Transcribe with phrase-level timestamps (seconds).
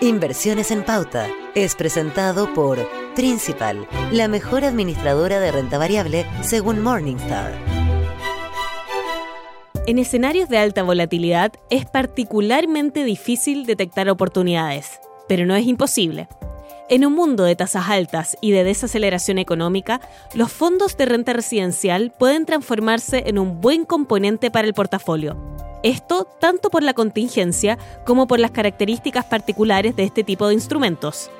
[0.00, 2.78] Inversiones en Pauta es presentado por
[3.16, 7.52] Principal, la mejor administradora de renta variable según Morningstar.
[9.88, 16.28] En escenarios de alta volatilidad es particularmente difícil detectar oportunidades, pero no es imposible.
[16.88, 20.00] En un mundo de tasas altas y de desaceleración económica,
[20.32, 26.26] los fondos de renta residencial pueden transformarse en un buen componente para el portafolio esto
[26.40, 31.30] tanto por la contingencia como por las características particulares de este tipo de instrumentos.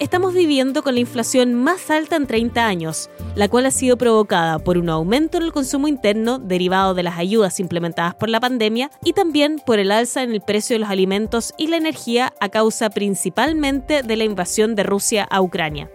[0.00, 4.58] Estamos viviendo con la inflación más alta en 30 años, la cual ha sido provocada
[4.58, 8.90] por un aumento en el consumo interno derivado de las ayudas implementadas por la pandemia
[9.04, 12.48] y también por el alza en el precio de los alimentos y la energía a
[12.48, 15.88] causa principalmente de la invasión de Rusia a Ucrania.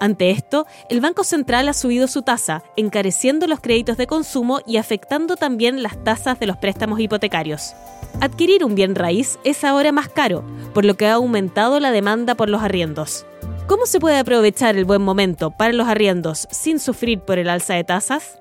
[0.00, 4.78] Ante esto, el Banco Central ha subido su tasa, encareciendo los créditos de consumo y
[4.78, 7.74] afectando también las tasas de los préstamos hipotecarios.
[8.22, 10.42] Adquirir un bien raíz es ahora más caro,
[10.72, 13.26] por lo que ha aumentado la demanda por los arriendos.
[13.66, 17.74] ¿Cómo se puede aprovechar el buen momento para los arriendos sin sufrir por el alza
[17.74, 18.40] de tasas?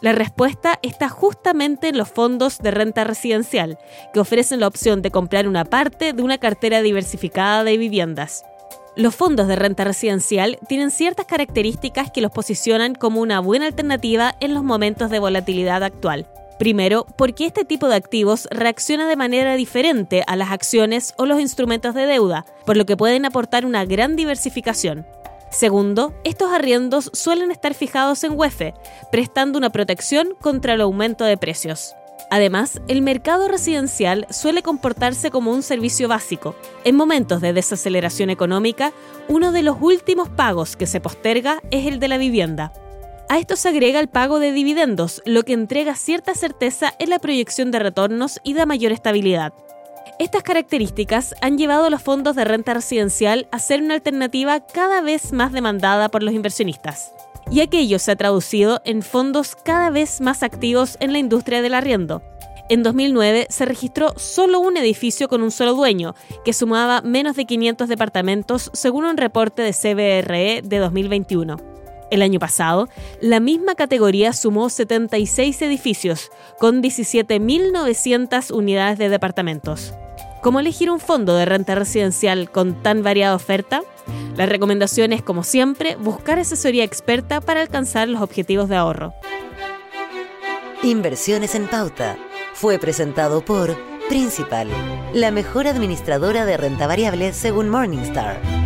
[0.00, 3.78] La respuesta está justamente en los fondos de renta residencial,
[4.14, 8.44] que ofrecen la opción de comprar una parte de una cartera diversificada de viviendas.
[9.00, 14.34] Los fondos de renta residencial tienen ciertas características que los posicionan como una buena alternativa
[14.40, 16.28] en los momentos de volatilidad actual.
[16.58, 21.40] Primero, porque este tipo de activos reacciona de manera diferente a las acciones o los
[21.40, 25.06] instrumentos de deuda, por lo que pueden aportar una gran diversificación.
[25.50, 28.74] Segundo, estos arriendos suelen estar fijados en UEFE,
[29.10, 31.94] prestando una protección contra el aumento de precios.
[32.28, 36.54] Además, el mercado residencial suele comportarse como un servicio básico.
[36.84, 38.92] En momentos de desaceleración económica,
[39.28, 42.72] uno de los últimos pagos que se posterga es el de la vivienda.
[43.28, 47.20] A esto se agrega el pago de dividendos, lo que entrega cierta certeza en la
[47.20, 49.52] proyección de retornos y da mayor estabilidad.
[50.18, 55.00] Estas características han llevado a los fondos de renta residencial a ser una alternativa cada
[55.00, 57.12] vez más demandada por los inversionistas
[57.50, 61.74] y aquello se ha traducido en fondos cada vez más activos en la industria del
[61.74, 62.22] arriendo.
[62.68, 66.14] En 2009 se registró solo un edificio con un solo dueño,
[66.44, 71.56] que sumaba menos de 500 departamentos según un reporte de CBRE de 2021.
[72.12, 72.88] El año pasado,
[73.20, 79.92] la misma categoría sumó 76 edificios, con 17.900 unidades de departamentos.
[80.40, 83.82] ¿Cómo elegir un fondo de renta residencial con tan variada oferta?
[84.36, 89.12] La recomendación es, como siempre, buscar asesoría experta para alcanzar los objetivos de ahorro.
[90.82, 92.16] Inversiones en pauta
[92.54, 93.76] fue presentado por
[94.08, 94.68] Principal,
[95.14, 98.59] la mejor administradora de renta variable según Morningstar.